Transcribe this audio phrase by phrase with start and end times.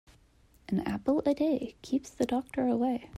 [0.69, 3.07] An apple a day keeps the doctor away.